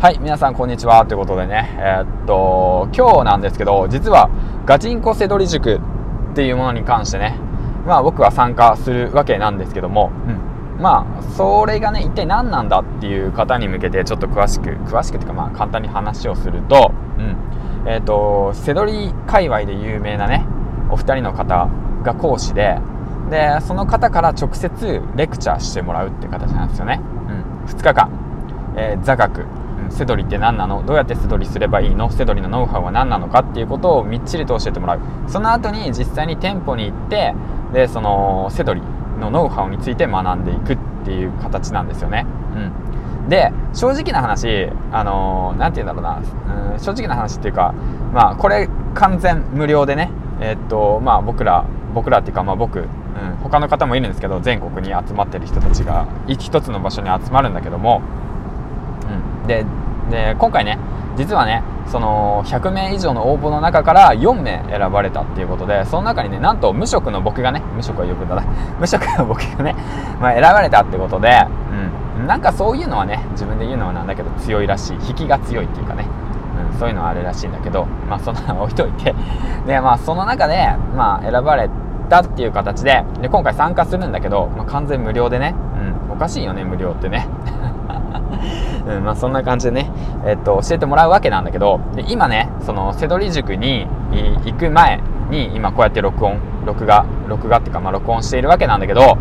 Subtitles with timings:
[0.00, 1.06] はい、皆さんこんにちは。
[1.06, 4.28] ということでね、えー、っと、今日なんですけど、実は
[4.66, 5.80] ガチンコセドリ塾
[6.32, 7.38] っていうものに関してね、
[7.86, 10.10] まあ僕は参加するわけなんですけども、
[10.76, 20.44] うん、まあ、それがね、一体何なんだっていう方に向けてちょっと詳しく、詳しくというかまあ簡単に話をすると、うん、えー、っと、セドリ界隈で有名なね、
[20.90, 21.70] お二人の方
[22.02, 22.78] が講師で、
[23.30, 27.00] で、その方から直接レクチャーしてもらうっていう形なんですよね。
[27.28, 28.10] うん、2日間、
[28.76, 29.46] えー、座学、
[29.90, 30.84] セドリって何なの？
[30.84, 32.10] どうやってセドリすればいいの？
[32.10, 35.00] セドリのノウハウは何なのかっていうことをみっちりと教えてもらう。
[35.28, 37.34] その後に実際に店舗に行って
[37.72, 38.82] でそのセドリ
[39.20, 42.26] のノウハウについて学んでいくっていう形なんですよね、
[43.22, 47.74] うん、で正直な話あの何て言うんだろうな、うん、正直な話っていうか
[48.12, 51.64] まあこれ完全無料でねえー、っとまあ僕ら
[51.94, 52.86] 僕らっていうかまあ僕、うん、
[53.42, 58.02] 他の方もいるんですけど全国に集まってる人たちが一つの場所に集まるんだけども、
[59.46, 59.64] で
[60.10, 60.78] で今回ね
[61.16, 68.42] 実はねその100名以上の応募の中から4名選ばれたっていうことでその中にねなんと無職の僕がね無職はよくだな。
[68.80, 69.76] 無職の僕がね、
[70.20, 71.46] まあ、選ばれたってことで、
[72.18, 74.98] うん、なんかそういうのはね自分で言うのはなんだけど強いらしい。
[75.08, 76.06] 引きが強いっていうかね、
[76.72, 79.14] うん、そういうのはあるらしいんだけどまあそんなの置いといて。
[79.66, 81.68] でまあその中で、まあ、選ばれ
[82.08, 85.54] たっていう形でで今回参加するんだけど、まあ、完全無料でね、
[86.08, 87.28] うん、おかしいよね無料ってね。
[88.86, 89.90] うん、まあそんな感じでね、
[90.26, 93.86] えっと、教えてもらうわけなんだけど、今ね、その、セドリ塾に
[94.44, 99.16] 行く前に、今こうやって録音、録画、録画っていうか、まあ録音しているわけなんだけど、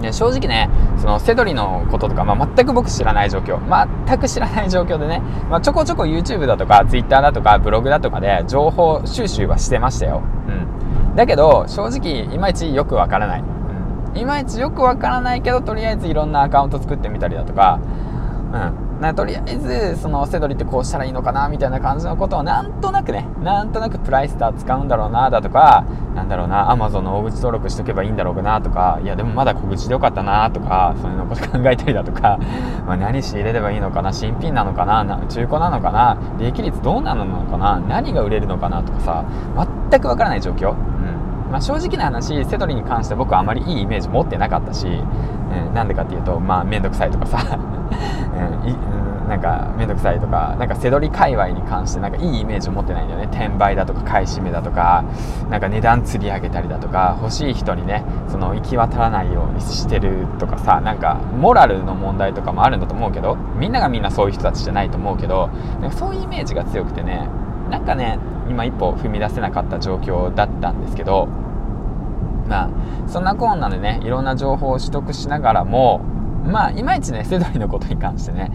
[0.00, 3.60] ね、正直ね、そのセドリのこととか、まあ、全く僕知らない状況、
[4.06, 10.22] 全く知らない状況でね、まあ、ちょこちょこ YouTube だとか Twitter だとかブログだとかで情報収集はしてましたよ。
[10.48, 11.16] うん。
[11.16, 13.44] だけど、正直いまいちよくわからない。
[14.14, 14.18] うん。
[14.18, 17.78] いまいちよくわからないけど、とりあえずいろんなアカウント作ってみたりだとか、
[18.52, 25.84] うん、とりあえずそのセドリってこうしたらいいのかなみたいな感じのことをなんとなくねなんとなくプライスター使うんだろうなだとか
[26.14, 32.38] なんだろうなアマゾンの大口登録しとけばいいんだろうなとかいやでもまだ小口でよかったなとかそういうのこと考えたりだとか、
[32.86, 39.24] まあ、何仕入れればいいのかな新品なのかな中古なのかな利益率どうなのかな何が売れるのかなとかさ
[39.90, 40.74] 全くわからない状況、
[41.50, 47.58] まあ、正直な話セドリに関して僕はあまりいいイメージ持ってなかったし、うん、なんでかっていうとまあ面倒くさいとかさ
[48.30, 53.28] うん、なんか面倒くさいとかなんか背取り界隈に関してなんかいいイメージ持ってないんだよね。
[53.30, 55.04] 転売だとか買い占めだとか
[55.50, 65.48] なんか値段釣り上げたりだとか欲しい人にねその行き渡らないようにしてるとかさなんかモラルの問題とかもあるんだと思うけどみんながみんなそういう人たちじゃないと思うけど
[65.80, 67.28] なんかそういうイメージが強くてね
[67.70, 71.26] なんかね今一歩踏み出せなかった状況だったんですけど
[72.48, 75.98] まあそんなこんなでねいろんな情報を取得しながらも
[76.44, 78.50] まあいまいちねセドリのことに関してね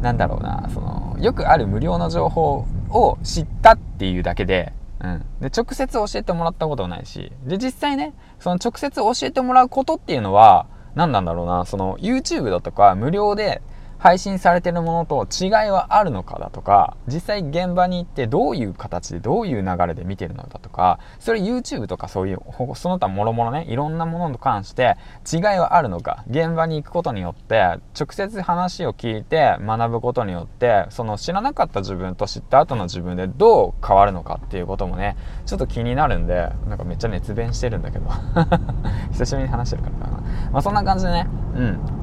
[0.00, 13.62] 何だろうなそのよくある無料の情報を知ったっていうだけで,、うん、で直接教えてもらったこともないしで実際ねその直接教えてもらうことっていうのは何なんだろうなその YouTube だとか無料で
[14.00, 22.38] 配信されてるものと違いはあるのかだとか、実際現場に行ってどういう形でどういう流れで見てるのだとか、それ YouTube とかそういう、
[22.74, 24.96] その他もろもろね、いろんなものに関して
[25.30, 27.60] 違いはあるのか、現場に行くことによって、
[27.94, 38.08] 直接話を聞いて学ぶことによって、その知らなかった自分と知った後の自分でどう変わるのかっていうこともね、ちょっと気になるんで、なんかめっちゃ熱弁してるんだけど、
[39.12, 40.22] 久しぶりに話してるからかな。
[40.52, 41.99] まあそんな感じでね、うん。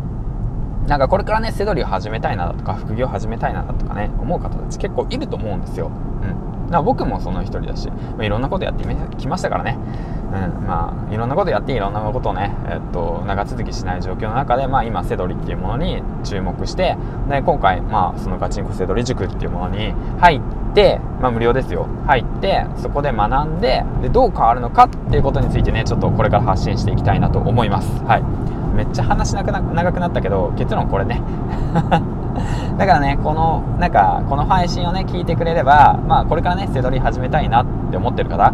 [0.88, 5.88] なんかこれからね、セドリを始めたいなだとか、副業を始めたいなだとかね、思う方たち結構いると思うんですよ。
[5.88, 6.68] うん。
[6.68, 8.86] だから僕もその一人だし、まあ、いろんなことやって
[9.18, 9.78] きましたからね。
[10.28, 10.66] うん。
[10.66, 16.96] まあ、いろんなことやっていろんなことをね、えっと、長続きしない状況の中で、まあ今、セドリっていうものに注目して、
[17.30, 20.42] で、今回、まあ、そのガチンコセドリ塾っていうものに入っ
[20.74, 21.88] て、まあ無料ですよ。
[22.06, 28.04] 入って、そこで学んで、で、どう変わるのかっていうことについてね、ちょっとこれから発信していきたいなと思います。
[28.06, 28.57] はい。
[28.78, 31.22] めっちゃ話なくな長くなったけど結論これね。
[32.78, 38.54] だからねこのなんかこの配信をね聞いてくれればまあこれからね背取り始めたいなって思ってる方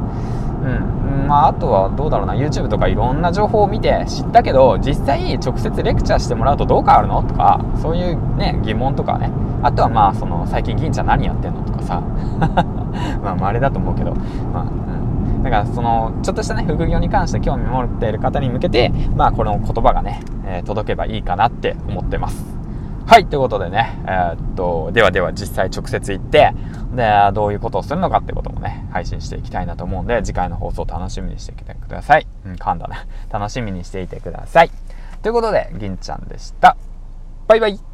[0.64, 1.28] うん。
[1.28, 2.34] まああとはどうだろうな。
[2.36, 9.30] YouTube とかいろんな情報を見て知ったけど実際直接レクチャーしてもらうとどう変わるのとかそういうね疑問とかね。
[9.62, 12.02] あとはまあその最近銀ちゃん何やってんのとかさ。
[13.22, 14.14] まああれだと思うけど。
[14.54, 14.66] まあ、
[15.44, 22.44] だからそのちょっとしたね副業に関して興味を持っている方に向けてまあこの言葉がね、えー、届けばいいかなって思ってます。
[23.06, 26.54] はいということでねえー、っとではでは実際直接行って
[26.96, 32.28] でどういうことをするのかってこともね配信していきたいなと思うんで次回の放送楽しみにしていてください。
[32.46, 32.96] うん噛んだね
[33.30, 34.72] 楽しみにしていてください。
[35.22, 36.78] ということで銀ちゃんでした。
[37.48, 37.93] バイバイ。